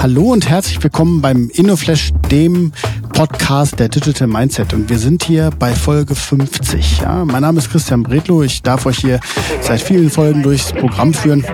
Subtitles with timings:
[0.00, 2.72] Hallo und herzlich willkommen beim InnoFlash, dem
[3.12, 4.72] Podcast der Digital Mindset.
[4.72, 7.00] Und wir sind hier bei Folge 50.
[7.00, 8.42] Ja, mein Name ist Christian Bredlow.
[8.42, 9.20] Ich darf euch hier
[9.60, 11.44] seit vielen Folgen durchs Programm führen.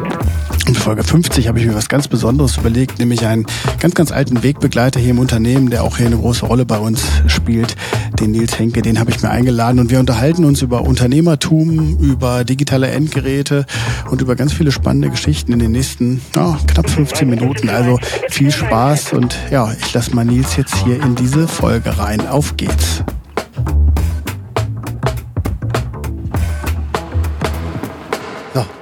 [0.67, 3.47] In Folge 50 habe ich mir was ganz Besonderes überlegt, nämlich einen
[3.81, 7.03] ganz, ganz alten Wegbegleiter hier im Unternehmen, der auch hier eine große Rolle bei uns
[7.27, 7.77] spielt,
[8.19, 12.45] den Nils Henke, den habe ich mir eingeladen und wir unterhalten uns über Unternehmertum, über
[12.45, 13.67] digitale Endgeräte
[14.11, 17.69] und über ganz viele spannende Geschichten in den nächsten oh, knapp 15 Minuten.
[17.69, 17.99] Also
[18.31, 22.27] viel Spaß und ja, ich lasse mal Nils jetzt hier in diese Folge rein.
[22.27, 23.05] Auf geht's.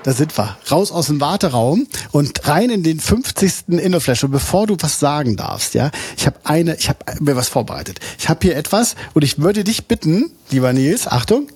[0.02, 0.56] Da sind wir.
[0.70, 3.68] Raus aus dem Warteraum und rein in den 50.
[3.68, 4.24] InnoFlash.
[4.24, 8.00] Und bevor du was sagen darfst, ja, ich habe eine, ich habe mir was vorbereitet.
[8.18, 11.48] Ich habe hier etwas und ich würde dich bitten, lieber Nils, Achtung.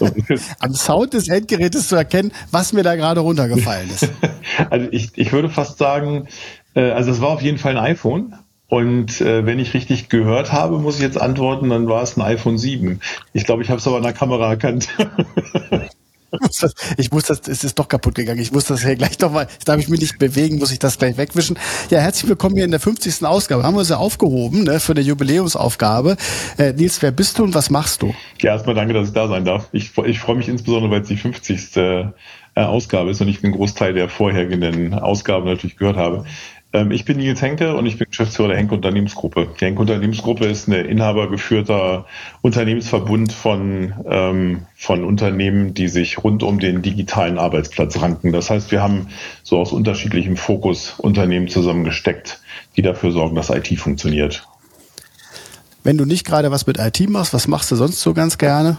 [0.60, 4.08] am Sound des Endgerätes zu erkennen, was mir da gerade runtergefallen ist.
[4.70, 6.26] Also ich, ich würde fast sagen,
[6.74, 8.34] äh, also es war auf jeden Fall ein iPhone.
[8.70, 12.22] Und äh, wenn ich richtig gehört habe, muss ich jetzt antworten, dann war es ein
[12.22, 13.00] iPhone 7.
[13.32, 14.88] Ich glaube, ich habe es aber in der Kamera erkannt.
[16.98, 18.40] ich muss das, es ist doch kaputt gegangen.
[18.40, 20.98] Ich muss das hier gleich doch mal, darf ich mich nicht bewegen, muss ich das
[20.98, 21.58] gleich wegwischen.
[21.88, 23.24] Ja, herzlich willkommen hier in der 50.
[23.24, 23.62] Ausgabe.
[23.62, 26.18] Haben wir uns ja aufgehoben, ne, für eine Jubiläumsaufgabe.
[26.58, 28.14] Äh, Nils, wer bist du und was machst du?
[28.42, 29.70] Ja, erstmal danke, dass ich da sein darf.
[29.72, 31.76] Ich, ich freue mich insbesondere, weil es die 50.
[31.76, 32.04] Äh,
[32.54, 36.24] Ausgabe ist und ich einen Großteil der vorhergehenden Ausgaben natürlich gehört habe.
[36.72, 39.48] Ähm, ich bin Nils Henke und ich bin Geschäftsführer der Henke Unternehmensgruppe.
[39.58, 42.06] Die Henke Unternehmensgruppe ist eine inhabergeführter
[42.42, 48.32] Unternehmensverbund von, ähm, von Unternehmen, die sich rund um den digitalen Arbeitsplatz ranken.
[48.32, 49.08] Das heißt, wir haben
[49.42, 52.40] so aus unterschiedlichem Fokus Unternehmen zusammengesteckt,
[52.76, 54.46] die dafür sorgen, dass IT funktioniert.
[55.84, 58.76] Wenn du nicht gerade was mit IT machst, was machst du sonst so ganz gerne?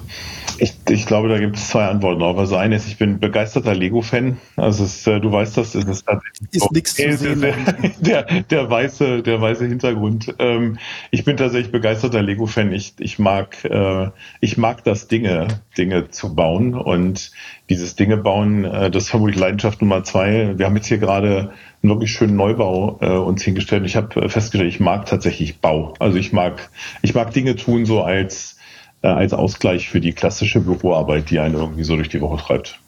[0.57, 2.37] Ich, ich glaube, da gibt es zwei Antworten drauf.
[2.37, 4.37] Also eine ist, ich bin begeisterter Lego-Fan.
[4.57, 7.41] Also es, äh, du weißt das, es ist tatsächlich ist nichts zu sehen.
[7.41, 7.55] Der,
[7.99, 10.35] der, der, weiße, der weiße Hintergrund.
[10.39, 10.77] Ähm,
[11.11, 12.73] ich bin tatsächlich begeisterter Lego-Fan.
[12.73, 14.09] Ich, ich mag, äh,
[14.41, 15.47] ich mag das Dinge,
[15.77, 17.31] Dinge zu bauen und
[17.69, 20.57] dieses Dinge bauen, äh, das ist vermutlich Leidenschaft Nummer zwei.
[20.57, 23.85] Wir haben jetzt hier gerade einen wirklich schönen Neubau äh, uns hingestellt.
[23.85, 25.93] Ich habe äh, festgestellt, ich mag tatsächlich Bau.
[25.99, 26.69] Also ich mag,
[27.01, 28.57] ich mag Dinge tun so als,
[29.01, 32.79] äh, als Ausgleich für die klassische Büroarbeit, die einen irgendwie so durch die Woche treibt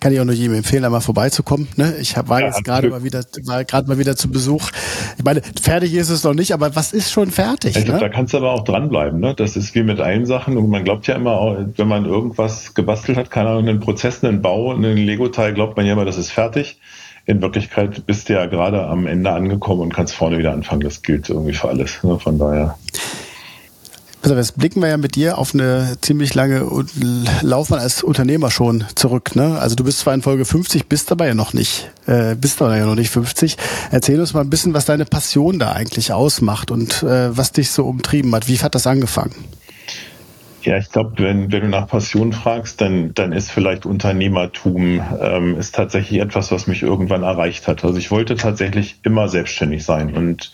[0.00, 1.68] kann ich auch nur jedem empfehlen, da mal vorbeizukommen.
[1.76, 1.94] Ne?
[2.00, 4.70] Ich hab, war ja, jetzt gerade mal wieder, war gerade mal wieder zu Besuch.
[5.18, 7.76] Ich meine, fertig ist es noch nicht, aber was ist schon fertig?
[7.76, 8.00] Ich glaub, ne?
[8.00, 9.20] Da kannst du aber auch dranbleiben.
[9.20, 9.34] Ne?
[9.34, 10.56] Das ist wie mit allen Sachen.
[10.56, 14.42] Und man glaubt ja immer, wenn man irgendwas gebastelt hat, keine Ahnung, einen Prozess, einen
[14.42, 16.78] Bau, einen Lego-Teil, glaubt man ja immer, das ist fertig
[17.26, 20.80] in Wirklichkeit bist du ja gerade am Ende angekommen und kannst vorne wieder anfangen.
[20.80, 22.02] Das gilt irgendwie für alles.
[22.02, 22.18] Ne?
[22.18, 22.76] Von daher.
[24.22, 26.68] Also jetzt blicken wir ja mit dir auf eine ziemlich lange
[27.40, 29.34] Laufbahn als Unternehmer schon zurück.
[29.34, 29.58] Ne?
[29.58, 32.76] Also du bist zwar in Folge 50, bist aber ja noch nicht, äh, bist aber
[32.76, 33.56] ja noch nicht 50.
[33.90, 37.70] Erzähl uns mal ein bisschen, was deine Passion da eigentlich ausmacht und äh, was dich
[37.70, 38.46] so umtrieben hat.
[38.46, 39.34] Wie hat das angefangen?
[40.62, 45.56] Ja, ich glaube, wenn, wenn du nach Passion fragst, dann, dann ist vielleicht Unternehmertum ähm,
[45.56, 47.82] ist tatsächlich etwas, was mich irgendwann erreicht hat.
[47.82, 50.52] Also ich wollte tatsächlich immer selbstständig sein und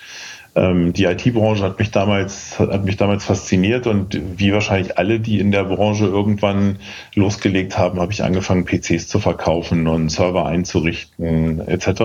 [0.57, 5.51] die IT-Branche hat mich damals hat mich damals fasziniert und wie wahrscheinlich alle, die in
[5.51, 6.79] der Branche irgendwann
[7.15, 12.01] losgelegt haben, habe ich angefangen PCs zu verkaufen und Server einzurichten etc.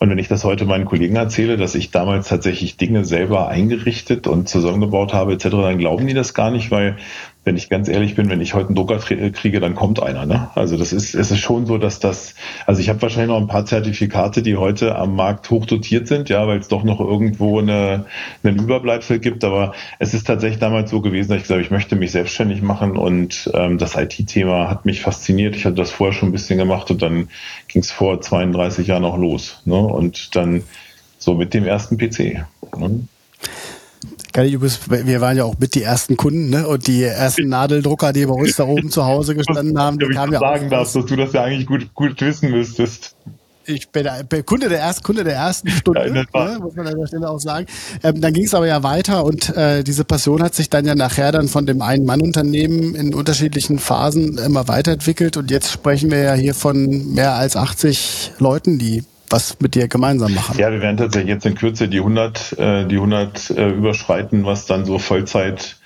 [0.00, 4.26] Und wenn ich das heute meinen Kollegen erzähle, dass ich damals tatsächlich Dinge selber eingerichtet
[4.26, 6.96] und zusammengebaut habe etc., dann glauben die das gar nicht, weil
[7.48, 10.26] wenn ich ganz ehrlich bin, wenn ich heute einen Drucker kriege, dann kommt einer.
[10.26, 10.50] Ne?
[10.54, 12.34] Also das ist, es ist schon so, dass das,
[12.66, 16.46] also ich habe wahrscheinlich noch ein paar Zertifikate, die heute am Markt hochdotiert sind, ja,
[16.46, 18.04] weil es doch noch irgendwo eine,
[18.42, 19.44] einen Überbleibsel gibt.
[19.44, 22.60] Aber es ist tatsächlich damals so gewesen, dass ich gesagt habe, ich möchte mich selbstständig
[22.60, 25.56] machen und ähm, das IT-Thema hat mich fasziniert.
[25.56, 27.28] Ich hatte das vorher schon ein bisschen gemacht und dann
[27.68, 29.62] ging es vor 32 Jahren auch los.
[29.64, 29.78] Ne?
[29.78, 30.64] Und dann
[31.16, 32.44] so mit dem ersten PC.
[32.76, 33.08] Ne?
[34.38, 36.66] Wir waren ja auch mit die ersten Kunden ne?
[36.66, 39.98] und die ersten Nadeldrucker, die bei uns da oben zu Hause gestanden haben.
[39.98, 43.14] Die ich kamen ja sagen darfst, dass du das ja eigentlich gut, gut wissen müsstest.
[43.66, 46.98] Ich bin der Kunde der ersten Kunde der ersten Stunde, ja, ne, muss man an
[46.98, 47.66] der Stelle auch sagen.
[48.02, 50.94] Ähm, dann ging es aber ja weiter und äh, diese Passion hat sich dann ja
[50.94, 56.20] nachher dann von dem einen Mann-Unternehmen in unterschiedlichen Phasen immer weiterentwickelt und jetzt sprechen wir
[56.20, 60.58] ja hier von mehr als 80 Leuten, die was mit dir gemeinsam machen.
[60.58, 64.66] Ja, wir werden tatsächlich jetzt in Kürze die 100, äh, die 100 äh, überschreiten, was
[64.66, 65.76] dann so Vollzeit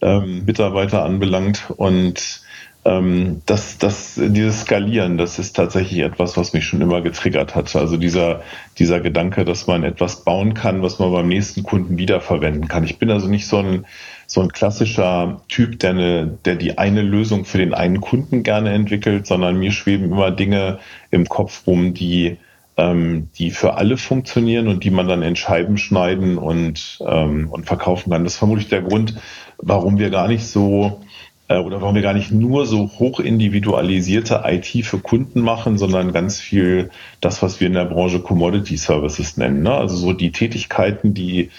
[0.00, 2.42] ähm, Mitarbeiter anbelangt und
[2.84, 7.74] ähm, das, das, dieses Skalieren, das ist tatsächlich etwas, was mich schon immer getriggert hat.
[7.76, 8.42] Also dieser,
[8.78, 12.84] dieser Gedanke, dass man etwas bauen kann, was man beim nächsten Kunden wiederverwenden kann.
[12.84, 13.86] Ich bin also nicht so ein
[14.26, 18.72] so ein klassischer Typ, der, eine, der die eine Lösung für den einen Kunden gerne
[18.72, 20.78] entwickelt, sondern mir schweben immer Dinge
[21.10, 22.38] im Kopf rum, die,
[22.76, 27.66] ähm, die für alle funktionieren und die man dann in Scheiben schneiden und, ähm, und
[27.66, 28.24] verkaufen kann.
[28.24, 29.14] Das ist vermutlich der Grund,
[29.58, 31.00] warum wir gar nicht so
[31.48, 36.12] äh, oder warum wir gar nicht nur so hoch individualisierte IT für Kunden machen, sondern
[36.12, 36.90] ganz viel
[37.20, 39.62] das, was wir in der Branche Commodity Services nennen.
[39.62, 39.72] Ne?
[39.72, 41.50] Also so die Tätigkeiten, die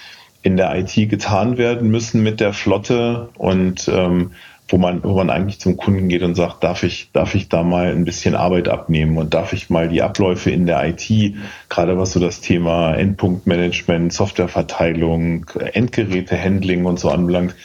[0.41, 4.31] in der IT getan werden müssen mit der Flotte und ähm,
[4.67, 7.61] wo man, wo man eigentlich zum Kunden geht und sagt, darf ich, darf ich da
[7.63, 11.35] mal ein bisschen Arbeit abnehmen und darf ich mal die Abläufe in der IT,
[11.69, 17.55] gerade was so das Thema Endpunktmanagement, Softwareverteilung, Endgerätehandling und so anbelangt,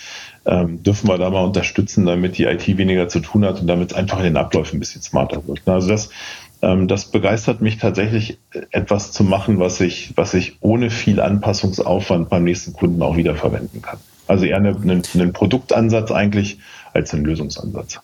[0.45, 3.93] ähm, dürfen wir da mal unterstützen, damit die IT weniger zu tun hat und damit
[3.93, 5.67] es einfach in den Abläufen ein bisschen smarter wird.
[5.67, 6.11] Also das,
[6.63, 8.39] ähm, das begeistert mich tatsächlich,
[8.71, 13.35] etwas zu machen, was ich, was ich ohne viel Anpassungsaufwand beim nächsten Kunden auch wieder
[13.35, 13.99] verwenden kann.
[14.27, 16.59] Also eher einen, einen Produktansatz eigentlich
[16.93, 18.01] als einen Lösungsansatz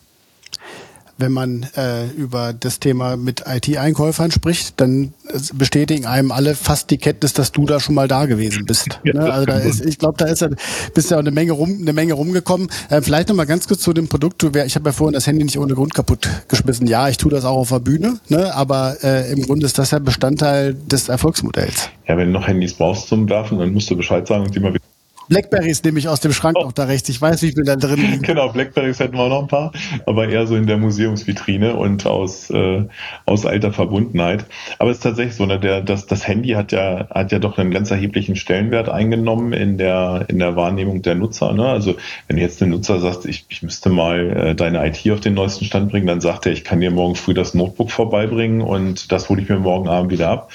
[1.18, 5.14] wenn man äh, über das Thema mit IT-Einkäufern spricht, dann
[5.54, 9.00] bestätigen einem alle fast die Kenntnis, dass du da schon mal da gewesen bist.
[9.06, 9.32] Ne?
[9.32, 10.44] Also da ist, ich glaube, da ist
[10.92, 12.68] bist ja auch eine Menge rum, eine Menge rumgekommen.
[12.90, 14.42] Äh, vielleicht noch mal ganz kurz zu dem Produkt.
[14.42, 16.86] Du, ich habe ja vorhin das Handy nicht ohne Grund kaputt geschmissen.
[16.86, 18.52] Ja, ich tue das auch auf der Bühne, ne?
[18.54, 21.88] aber äh, im Grunde ist das ja Bestandteil des Erfolgsmodells.
[22.08, 24.60] Ja, wenn du noch Handys brauchst zum Werfen, dann musst du Bescheid sagen und die
[24.60, 24.85] mal wieder
[25.28, 26.64] Blackberries nehme ich aus dem Schrank oh.
[26.64, 27.08] noch da rechts.
[27.08, 28.22] Ich weiß, wie viel da drin liegt.
[28.26, 29.72] Genau, Blackberries hätten wir auch noch ein paar,
[30.04, 32.84] aber eher so in der Museumsvitrine und aus, äh,
[33.24, 34.44] aus alter Verbundenheit.
[34.78, 37.58] Aber es ist tatsächlich so, ne, der, das, das Handy hat ja, hat ja doch
[37.58, 41.52] einen ganz erheblichen Stellenwert eingenommen in der, in der Wahrnehmung der Nutzer.
[41.52, 41.68] Ne?
[41.68, 41.96] Also
[42.28, 45.64] wenn jetzt ein Nutzer sagt, ich, ich müsste mal äh, deine IT auf den neuesten
[45.64, 49.28] Stand bringen, dann sagt er, ich kann dir morgen früh das Notebook vorbeibringen und das
[49.28, 50.50] hole ich mir morgen Abend wieder ab.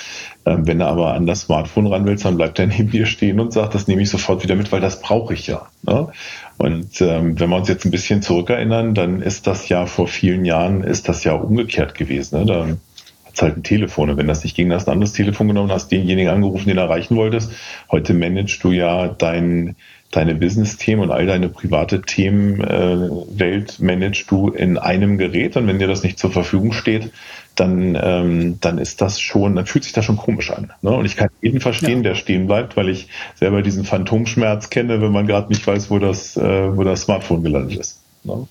[0.46, 3.40] Ähm, wenn er aber an das Smartphone ran willst, dann bleibt er neben dir stehen
[3.40, 5.68] und sagt, das nehme ich sofort wieder mit, weil das brauche ich ja.
[5.84, 6.08] Ne?
[6.58, 10.46] Und ähm, wenn wir uns jetzt ein bisschen zurückerinnern, dann ist das ja vor vielen
[10.46, 12.40] Jahren, ist das ja umgekehrt gewesen.
[12.40, 12.46] Ne?
[12.46, 12.68] Da
[13.34, 14.10] hat halt ein Telefon.
[14.10, 16.78] Und wenn das nicht ging, hast du ein anderes Telefon genommen, hast denjenigen angerufen, den
[16.78, 17.52] du erreichen wolltest.
[17.90, 19.76] Heute managst du ja dein
[20.12, 25.80] deine Business-Themen und all deine private Themenwelt äh, managst du in einem Gerät und wenn
[25.80, 27.12] dir das nicht zur Verfügung steht,
[27.56, 30.72] dann, ähm, dann ist das schon, dann fühlt sich das schon komisch an.
[30.82, 30.92] Ne?
[30.92, 32.10] Und ich kann jeden verstehen, ja.
[32.10, 36.00] der stehen bleibt, weil ich selber diesen Phantomschmerz kenne, wenn man gerade nicht weiß, wo
[36.00, 38.02] das, äh, wo das Smartphone gelandet ist.
[38.24, 38.48] Ne?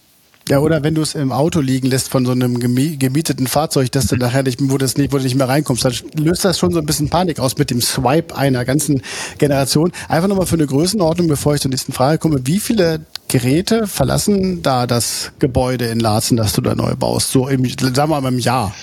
[0.50, 4.08] Ja, oder wenn du es im Auto liegen lässt von so einem gemieteten Fahrzeug, dass
[4.08, 6.72] du nachher nicht, wo, das nicht, wo du nicht mehr reinkommst, dann löst das schon
[6.72, 9.00] so ein bisschen Panik aus mit dem Swipe einer ganzen
[9.38, 9.92] Generation.
[10.08, 12.48] Einfach nochmal für eine Größenordnung, bevor ich zur nächsten Frage komme.
[12.48, 17.30] Wie viele Geräte verlassen da das Gebäude in Laatzen, das du da neu baust?
[17.30, 18.74] So im, sagen wir mal im Jahr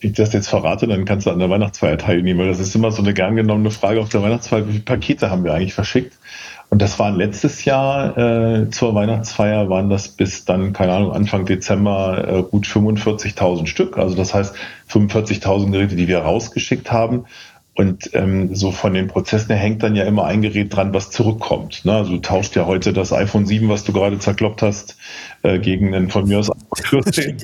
[0.00, 2.40] ich das jetzt verrate, dann kannst du an der Weihnachtsfeier teilnehmen.
[2.40, 5.30] Weil das ist immer so eine gern genommene Frage auf der Weihnachtsfeier, wie viele Pakete
[5.30, 6.12] haben wir eigentlich verschickt?
[6.76, 11.46] Und das waren letztes Jahr äh, zur Weihnachtsfeier, waren das bis dann, keine Ahnung, Anfang
[11.46, 13.96] Dezember äh, gut 45.000 Stück.
[13.96, 14.54] Also das heißt
[14.90, 17.24] 45.000 Geräte, die wir rausgeschickt haben.
[17.76, 21.10] Und ähm, so von den Prozessen her hängt dann ja immer ein Gerät dran, was
[21.10, 21.84] zurückkommt.
[21.84, 21.92] Ne?
[21.92, 24.96] Also du tauscht ja heute das iPhone 7, was du gerade zerkloppt hast,
[25.42, 27.36] äh, gegen ein von mir aus iPhone 14.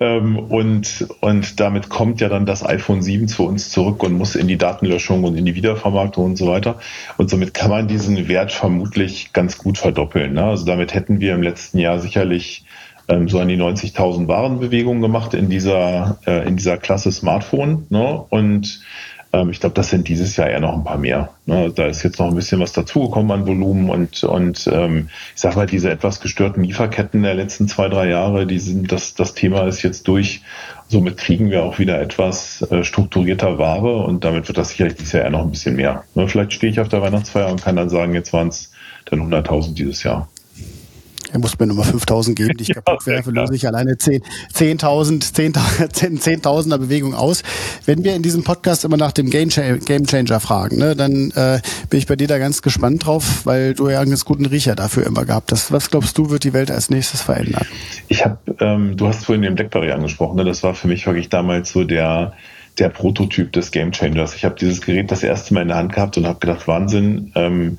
[0.00, 4.34] ähm, und, und damit kommt ja dann das iPhone 7 zu uns zurück und muss
[4.34, 6.78] in die Datenlöschung und in die Wiedervermarktung und so weiter.
[7.16, 10.34] Und somit kann man diesen Wert vermutlich ganz gut verdoppeln.
[10.34, 10.44] Ne?
[10.44, 12.66] Also damit hätten wir im letzten Jahr sicherlich
[13.08, 17.86] ähm, so an die 90.000 Warenbewegungen gemacht in dieser, äh, in dieser Klasse Smartphone.
[17.88, 18.22] Ne?
[18.28, 18.82] Und
[19.32, 21.30] ähm, ich glaube, das sind dieses Jahr eher noch ein paar mehr.
[21.46, 21.70] Ne?
[21.74, 25.56] Da ist jetzt noch ein bisschen was dazugekommen an Volumen und, und ähm, ich sage
[25.56, 29.66] mal, diese etwas gestörten Lieferketten der letzten zwei, drei Jahre, die sind, das, das Thema
[29.66, 30.42] ist jetzt durch.
[30.88, 35.12] Somit kriegen wir auch wieder etwas äh, strukturierter Ware und damit wird das sicherlich dieses
[35.12, 36.04] Jahr eher noch ein bisschen mehr.
[36.14, 36.26] Ne?
[36.28, 38.72] Vielleicht stehe ich auf der Weihnachtsfeier und kann dann sagen, jetzt waren es
[39.04, 40.28] dann 100.000 dieses Jahr.
[41.32, 45.32] Er muss mir nochmal 5000 geben, die ich ja, kaputt werfe, löse ich alleine 10.000
[45.32, 45.52] 10,
[45.92, 47.42] 10, 10, er Bewegung aus.
[47.86, 51.98] Wenn wir in diesem Podcast immer nach dem Game, Changer fragen, ne, dann äh, bin
[51.98, 55.06] ich bei dir da ganz gespannt drauf, weil du ja einen ganz guten Riecher dafür
[55.06, 55.72] immer gehabt hast.
[55.72, 57.66] Was glaubst du, wird die Welt als nächstes verändern?
[58.08, 60.44] Ich habe, ähm, du hast vorhin den Blackberry angesprochen, ne?
[60.44, 62.32] das war für mich wirklich damals so der
[62.78, 64.34] der Prototyp des Game Changers.
[64.34, 67.32] Ich habe dieses Gerät das erste Mal in der Hand gehabt und habe gedacht, Wahnsinn,
[67.34, 67.78] ähm,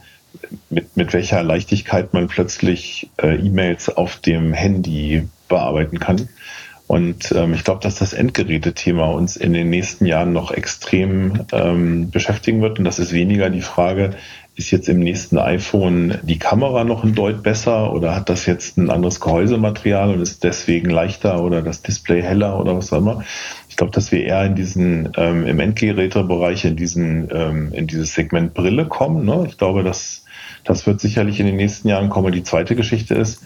[0.70, 6.30] mit, mit welcher Leichtigkeit man plötzlich äh, E-Mails auf dem Handy bearbeiten kann.
[6.88, 12.10] Und ähm, ich glaube, dass das Endgerätethema uns in den nächsten Jahren noch extrem ähm,
[12.10, 12.80] beschäftigen wird.
[12.80, 14.16] Und das ist weniger die Frage,
[14.56, 18.78] ist jetzt im nächsten iPhone die Kamera noch ein Deut besser oder hat das jetzt
[18.78, 23.24] ein anderes Gehäusematerial und ist deswegen leichter oder das Display heller oder was auch immer.
[23.80, 28.14] Ich glaube, dass wir eher in diesen ähm, im Endgerätebereich in diesen ähm, in dieses
[28.14, 29.24] Segment Brille kommen.
[29.24, 29.46] Ne?
[29.48, 30.26] Ich glaube, dass
[30.66, 32.34] Das wird sicherlich in den nächsten Jahren kommen.
[32.34, 33.42] Die zweite Geschichte ist,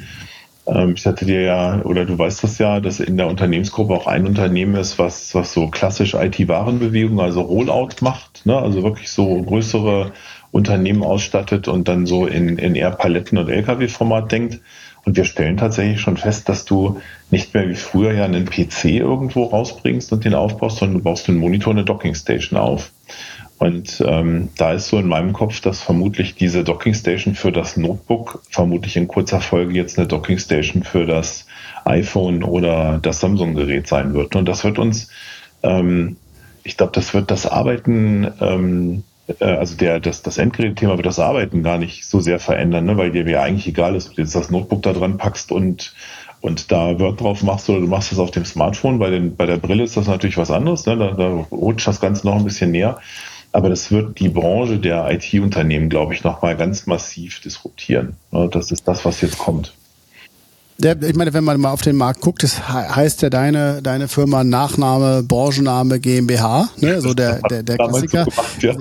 [0.65, 4.07] ähm, ich hatte dir ja, oder du weißt das ja, dass in der Unternehmensgruppe auch
[4.07, 8.57] ein Unternehmen ist, was, was so klassisch IT-Warenbewegung, also Rollout macht, ne?
[8.57, 10.13] also wirklich so größere
[10.51, 14.61] Unternehmen ausstattet und dann so in, in eher Paletten- und Lkw-Format denkt.
[15.05, 18.85] Und wir stellen tatsächlich schon fest, dass du nicht mehr wie früher ja einen PC
[18.85, 22.91] irgendwo rausbringst und den aufbaust, sondern du baust einen Monitor, eine Dockingstation auf.
[23.57, 28.41] Und ähm, da ist so in meinem Kopf, dass vermutlich diese Dockingstation für das Notebook
[28.49, 31.45] vermutlich in kurzer Folge jetzt eine Dockingstation für das
[31.85, 34.35] iPhone oder das Samsung-Gerät sein wird.
[34.35, 35.09] Und das wird uns,
[35.63, 36.17] ähm,
[36.63, 41.19] ich glaube, das wird das Arbeiten, ähm, äh, also der, das, das Endgerät-Thema wird das
[41.19, 42.97] Arbeiten gar nicht so sehr verändern, ne?
[42.97, 45.93] weil dir ja eigentlich egal ist, ob du jetzt das Notebook da dran packst und
[46.41, 48.99] und da Word drauf machst oder du machst es auf dem Smartphone.
[48.99, 50.85] Bei, den, bei der Brille ist das natürlich was anderes.
[50.85, 50.97] Ne?
[50.97, 52.99] Da, da rutscht das Ganze noch ein bisschen näher.
[53.53, 58.17] Aber das wird die Branche der IT-Unternehmen, glaube ich, nochmal ganz massiv disruptieren.
[58.31, 59.73] Das ist das, was jetzt kommt.
[60.79, 64.07] Ja, ich meine, wenn man mal auf den Markt guckt, das heißt ja deine, deine
[64.07, 66.99] Firma Nachname, Branchenname GmbH, ne?
[66.99, 68.25] so der, der, der Klassiker.
[68.25, 68.73] Gemacht, ja.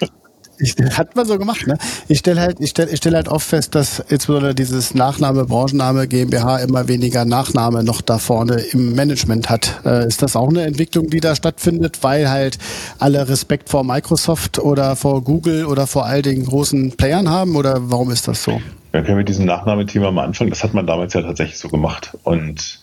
[0.00, 0.10] ich,
[0.58, 1.78] ich, hat man so gemacht, ne?
[2.08, 6.08] Ich stelle halt, ich stelle ich stell halt oft fest, dass insbesondere dieses Nachname, Branchenname
[6.08, 9.80] GmbH immer weniger Nachname noch da vorne im Management hat.
[9.84, 12.58] Äh, ist das auch eine Entwicklung, die da stattfindet, weil halt
[12.98, 17.56] alle Respekt vor Microsoft oder vor Google oder vor all den großen Playern haben?
[17.56, 18.60] Oder warum ist das so?
[18.92, 20.50] Ja, können wir mit diesem Nachnahmethema mal anfangen?
[20.50, 22.16] Das hat man damals ja tatsächlich so gemacht.
[22.22, 22.80] Und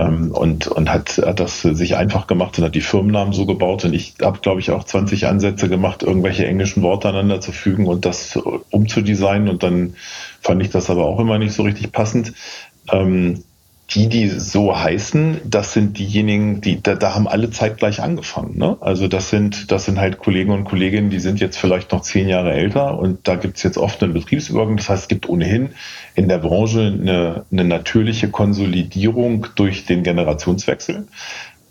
[0.00, 3.84] und, und hat, hat das sich einfach gemacht und hat die Firmennamen so gebaut.
[3.84, 7.86] Und ich habe, glaube ich, auch 20 Ansätze gemacht, irgendwelche englischen Worte aneinander zu fügen
[7.86, 8.36] und das
[8.70, 9.48] umzudesignen.
[9.48, 9.94] Und dann
[10.40, 12.32] fand ich das aber auch immer nicht so richtig passend.
[12.90, 13.44] Ähm,
[13.94, 18.58] die, die so heißen, das sind diejenigen, die, da, da haben alle zeitgleich angefangen.
[18.58, 18.76] Ne?
[18.80, 22.28] Also das sind, das sind halt Kollegen und Kolleginnen, die sind jetzt vielleicht noch zehn
[22.28, 24.76] Jahre älter und da gibt es jetzt oft einen Betriebsübergang.
[24.76, 25.70] Das heißt, es gibt ohnehin
[26.14, 31.06] in der Branche eine, eine natürliche Konsolidierung durch den Generationswechsel.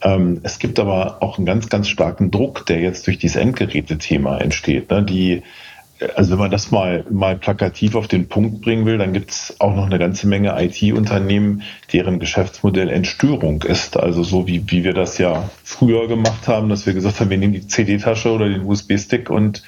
[0.02, 4.38] Ähm, es gibt aber auch einen ganz, ganz starken Druck, der jetzt durch dieses Endgeräte-Thema
[4.38, 4.90] entsteht.
[4.92, 5.04] Ne?
[5.04, 5.44] Die
[6.16, 9.56] also wenn man das mal, mal plakativ auf den Punkt bringen will, dann gibt es
[9.60, 13.98] auch noch eine ganze Menge IT-Unternehmen, deren Geschäftsmodell Entstörung ist.
[13.98, 17.38] Also so wie, wie wir das ja früher gemacht haben, dass wir gesagt haben, wir
[17.38, 19.64] nehmen die CD-Tasche oder den USB-Stick und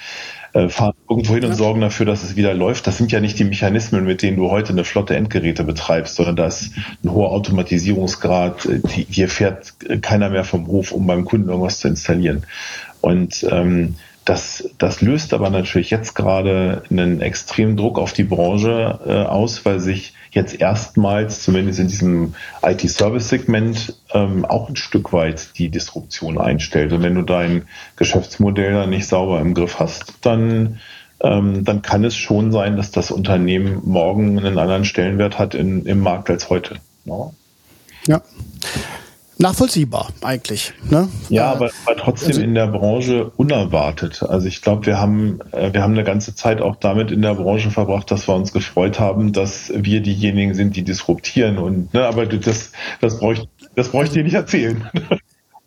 [0.54, 2.88] äh, fahren irgendwo hin und sorgen dafür, dass es wieder läuft.
[2.88, 6.38] Das sind ja nicht die Mechanismen, mit denen du heute eine flotte Endgeräte betreibst, sondern
[6.38, 6.72] da ist
[7.04, 8.66] ein hoher Automatisierungsgrad.
[8.66, 12.46] Äh, hier fährt keiner mehr vom Hof, um beim Kunden irgendwas zu installieren.
[13.02, 19.00] Und ähm, das, das löst aber natürlich jetzt gerade einen extremen Druck auf die Branche
[19.06, 25.58] äh, aus, weil sich jetzt erstmals, zumindest in diesem IT-Service-Segment, ähm, auch ein Stück weit
[25.60, 26.92] die Disruption einstellt.
[26.92, 27.68] Und wenn du dein
[27.98, 30.80] Geschäftsmodell dann nicht sauber im Griff hast, dann,
[31.22, 35.86] ähm, dann kann es schon sein, dass das Unternehmen morgen einen anderen Stellenwert hat in,
[35.86, 36.78] im Markt als heute.
[37.06, 37.32] Ja.
[38.08, 38.22] ja
[39.38, 40.74] nachvollziehbar eigentlich.
[40.90, 41.08] Ne?
[41.30, 44.24] Ja, aber, aber trotzdem also, in der Branche unerwartet.
[44.24, 47.36] Also ich glaube, wir haben äh, wir haben eine ganze Zeit auch damit in der
[47.36, 51.58] Branche verbracht, dass wir uns gefreut haben, dass wir diejenigen sind, die disruptieren.
[51.58, 54.90] Und ne, aber das das brauche ich das brauche ich dir nicht erzählen.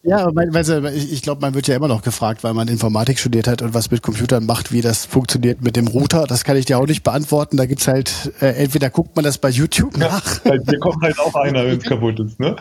[0.05, 3.63] Ja, weil, ich glaube, man wird ja immer noch gefragt, weil man Informatik studiert hat
[3.63, 6.25] und was mit Computern macht, wie das funktioniert mit dem Router.
[6.27, 7.57] Das kann ich dir auch nicht beantworten.
[7.57, 10.45] Da gibt's halt, äh, entweder guckt man das bei YouTube nach.
[10.45, 12.57] Ja, hier kommt halt auch einer, wenn es kaputt ist, ne?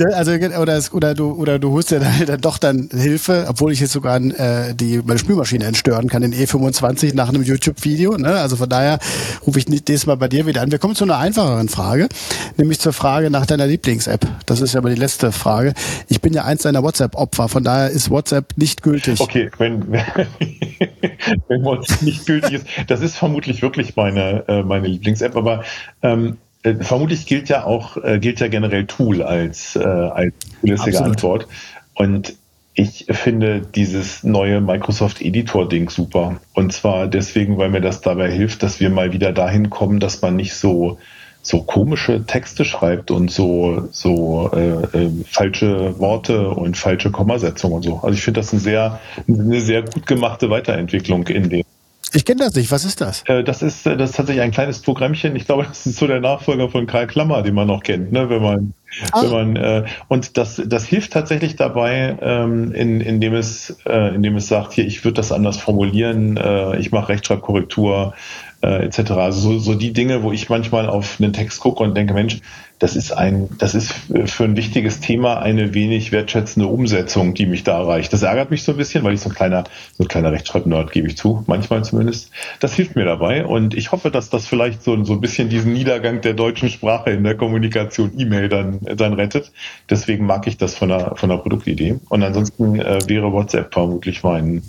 [0.00, 3.44] Ne, also oder, es, oder du oder du holst dir dann, dann doch dann Hilfe,
[3.48, 8.16] obwohl ich jetzt sogar äh, die meine Spülmaschine entstören kann in E25 nach einem YouTube-Video.
[8.16, 8.28] Ne?
[8.28, 8.98] Also von daher
[9.46, 10.70] rufe ich nächstes Mal bei dir wieder an.
[10.70, 12.08] Wir kommen zu einer einfacheren Frage,
[12.56, 14.26] nämlich zur Frage nach deiner Lieblings-App.
[14.46, 15.74] Das ist ja aber die letzte Frage.
[16.08, 19.20] Ich bin ja eins deiner WhatsApp-Opfer, von daher ist WhatsApp nicht gültig.
[19.20, 19.92] Okay, wenn,
[21.48, 25.64] wenn WhatsApp nicht gültig ist, das ist vermutlich wirklich meine äh, meine Lieblings-App, aber
[26.02, 31.02] ähm, äh, vermutlich gilt ja auch, äh, gilt ja generell Tool als, äh, als zulässige
[31.02, 31.46] Antwort.
[31.94, 32.34] Und
[32.74, 36.40] ich finde dieses neue Microsoft Editor-Ding super.
[36.54, 40.22] Und zwar deswegen, weil mir das dabei hilft, dass wir mal wieder dahin kommen, dass
[40.22, 40.98] man nicht so
[41.42, 47.82] so komische Texte schreibt und so so äh, äh, falsche Worte und falsche Kommasetzungen und
[47.82, 47.96] so.
[47.96, 51.64] Also ich finde das eine sehr eine sehr gut gemachte Weiterentwicklung in dem
[52.12, 52.70] ich kenne das nicht.
[52.70, 53.22] Was ist das?
[53.26, 55.36] Äh, das ist äh, das ist tatsächlich ein kleines Programmchen.
[55.36, 58.28] Ich glaube, das ist so der Nachfolger von Karl Klammer, den man noch kennt, ne?
[58.30, 58.74] wenn man
[59.12, 59.22] ah.
[59.22, 64.36] wenn man äh, und das das hilft tatsächlich dabei, ähm, in, indem es äh, indem
[64.36, 68.14] es sagt, hier ich würde das anders formulieren, äh, ich mache Rechtschreibkorrektur,
[68.62, 69.12] äh, etc.
[69.12, 72.40] Also so, so die Dinge, wo ich manchmal auf einen Text gucke und denke, Mensch,
[72.78, 73.92] das ist ein, das ist
[74.24, 78.10] für ein wichtiges Thema eine wenig wertschätzende Umsetzung, die mich da erreicht.
[78.12, 79.64] Das ärgert mich so ein bisschen, weil ich so ein kleiner,
[79.98, 82.30] so ein kleiner Rechtschreibnerd gebe ich zu, manchmal zumindest.
[82.58, 85.74] Das hilft mir dabei und ich hoffe, dass das vielleicht so, so ein bisschen diesen
[85.74, 89.52] Niedergang der deutschen Sprache in der Kommunikation E-Mail dann, dann rettet.
[89.90, 92.00] Deswegen mag ich das von der, von der Produktidee.
[92.08, 94.62] Und ansonsten äh, wäre WhatsApp vermutlich mein,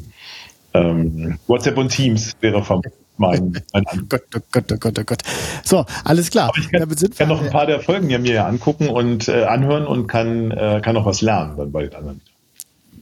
[0.73, 5.21] ähm, WhatsApp und Teams wäre vermutlich mein, mein Gott, oh Gott, oh Gott, oh Gott.
[5.63, 6.49] So, alles klar.
[6.49, 9.85] Aber ich kann, kann noch ein paar der Folgen mir ja angucken und äh, anhören
[9.85, 12.21] und kann, äh, kann auch was lernen dann bei den anderen.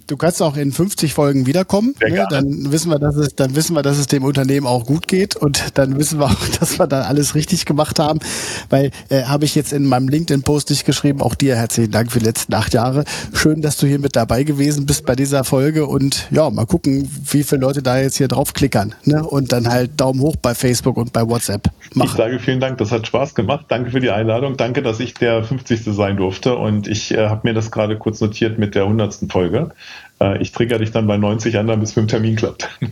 [0.10, 1.94] Du kannst auch in 50 Folgen wiederkommen.
[2.02, 2.26] Ne?
[2.32, 5.36] Dann wissen wir, dass es, dann wissen wir, dass es dem Unternehmen auch gut geht
[5.36, 8.20] und dann wissen wir auch, dass wir da alles richtig gemacht haben.
[8.72, 11.22] Weil äh, habe ich jetzt in meinem LinkedIn-Post nicht geschrieben.
[11.22, 13.04] Auch dir herzlichen Dank für die letzten acht Jahre.
[13.34, 17.08] Schön, dass du hier mit dabei gewesen bist bei dieser Folge und ja, mal gucken,
[17.32, 19.24] wie viele Leute da jetzt hier draufklickern ne?
[19.24, 22.10] und dann halt Daumen hoch bei Facebook und bei WhatsApp machen.
[22.10, 23.66] Ich sage vielen Dank, das hat Spaß gemacht.
[23.68, 24.58] Danke für die Einladung.
[24.58, 25.84] Danke, dass ich der 50.
[25.84, 29.20] sein durfte und ich äh, habe mir das gerade kurz notiert mit der 100.
[29.30, 29.70] Folge.
[30.22, 32.70] Äh, ich trigger dich dann bei 90 an, damit es mit dem Termin klappt.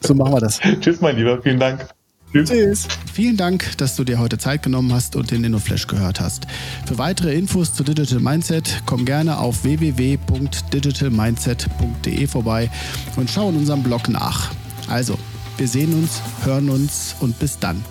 [0.00, 0.60] So machen wir das.
[0.80, 1.42] Tschüss, mein Lieber.
[1.42, 1.88] Vielen Dank.
[2.32, 2.50] Tschüss.
[2.50, 2.86] Tschüss.
[3.12, 6.46] Vielen Dank, dass du dir heute Zeit genommen hast und den InnoFlash gehört hast.
[6.86, 12.70] Für weitere Infos zu Digital Mindset komm gerne auf www.digitalmindset.de vorbei
[13.16, 14.50] und schau in unserem Blog nach.
[14.88, 15.18] Also,
[15.56, 17.82] wir sehen uns, hören uns und bis dann.